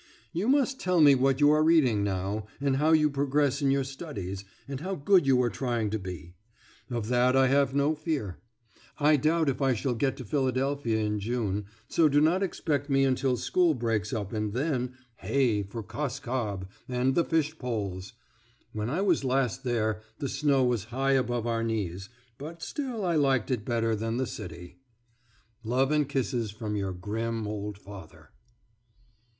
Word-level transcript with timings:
You 0.33 0.47
must 0.47 0.79
tell 0.79 0.99
me 0.99 1.13
what 1.13 1.39
you 1.39 1.51
are 1.51 1.63
reading 1.63 2.03
now, 2.03 2.47
and 2.59 2.77
how 2.77 2.91
you 2.91 3.07
progress 3.07 3.61
in 3.61 3.69
your 3.69 3.83
studies, 3.83 4.43
and 4.67 4.79
how 4.79 4.95
good 4.95 5.27
you 5.27 5.39
are 5.43 5.49
trying 5.51 5.91
to 5.91 5.99
be. 5.99 6.33
Of 6.89 7.07
that 7.09 7.35
I 7.35 7.45
have 7.49 7.75
no 7.75 7.93
fear. 7.93 8.39
I 8.97 9.15
doubt 9.15 9.47
if 9.47 9.61
I 9.61 9.75
shall 9.75 9.93
get 9.93 10.17
to 10.17 10.25
Philadelphia 10.25 10.97
in 10.97 11.19
June; 11.19 11.65
so 11.87 12.09
do 12.09 12.19
not 12.19 12.41
expect 12.41 12.89
me 12.89 13.05
until 13.05 13.37
school 13.37 13.75
breaks 13.75 14.11
up 14.11 14.33
and 14.33 14.53
then 14.53 14.95
"hey 15.17 15.61
for 15.61 15.83
Cos 15.83 16.19
Cob" 16.19 16.67
and 16.89 17.13
the 17.13 17.23
fish 17.23 17.55
poles! 17.59 18.13
When 18.73 18.89
I 18.89 19.01
was 19.01 19.23
last 19.23 19.63
there 19.63 20.01
the 20.17 20.29
snow 20.29 20.63
was 20.63 20.85
high 20.85 21.11
above 21.11 21.45
our 21.45 21.63
knees; 21.63 22.09
but 22.39 22.63
still 22.63 23.05
I 23.05 23.13
liked 23.17 23.51
it 23.51 23.63
better 23.65 23.95
than 23.95 24.17
the 24.17 24.25
city.... 24.25 24.77
Love 25.63 25.91
and 25.91 26.09
kisses 26.09 26.49
from 26.49 26.75
your 26.75 26.91
grim 26.91 27.45
old 27.45 27.77
father. 27.77 28.31